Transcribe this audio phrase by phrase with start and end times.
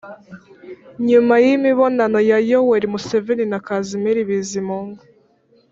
[1.07, 5.01] nyuma y'imibonano ya yoweri museveni na kazimiri bizimungu,